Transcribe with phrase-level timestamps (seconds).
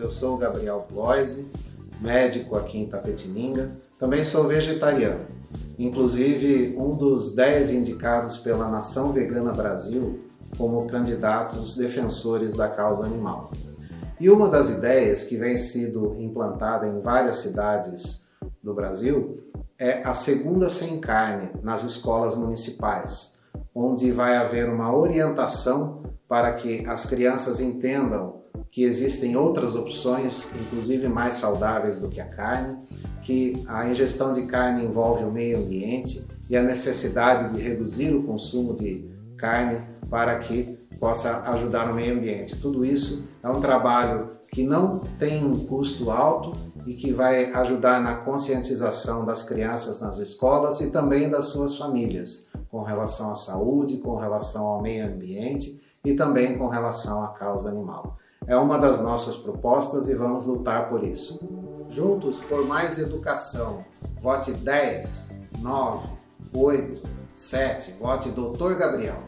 [0.00, 1.46] Eu sou o Gabriel Bloise,
[2.00, 3.72] médico aqui em Tapetininga.
[3.98, 5.26] Também sou vegetariano,
[5.78, 10.24] inclusive um dos 10 indicados pela Nação Vegana Brasil
[10.56, 13.52] como candidatos defensores da causa animal.
[14.18, 18.26] E uma das ideias que vem sido implantada em várias cidades
[18.62, 19.36] do Brasil
[19.78, 23.36] é a segunda sem carne nas escolas municipais,
[23.74, 31.06] onde vai haver uma orientação para que as crianças entendam que existem outras opções, inclusive
[31.06, 32.78] mais saudáveis do que a carne,
[33.22, 38.22] que a ingestão de carne envolve o meio ambiente e a necessidade de reduzir o
[38.22, 42.56] consumo de carne para que possa ajudar no meio ambiente.
[42.60, 46.52] Tudo isso é um trabalho que não tem um custo alto
[46.86, 52.48] e que vai ajudar na conscientização das crianças nas escolas e também das suas famílias,
[52.72, 57.68] com relação à saúde, com relação ao meio ambiente e também com relação à causa
[57.68, 58.16] animal.
[58.46, 61.46] É uma das nossas propostas e vamos lutar por isso.
[61.90, 63.84] Juntos por mais educação.
[64.22, 66.08] Vote 10, 9,
[66.54, 67.92] 8, 7.
[68.00, 69.20] Vote Doutor Gabriel.